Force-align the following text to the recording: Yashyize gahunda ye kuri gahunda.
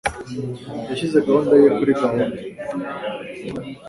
Yashyize 0.89 1.17
gahunda 1.27 1.53
ye 1.61 1.67
kuri 1.77 1.91
gahunda. 2.01 2.37